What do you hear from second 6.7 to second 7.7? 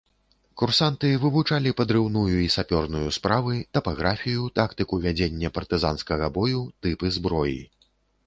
тыпы зброі.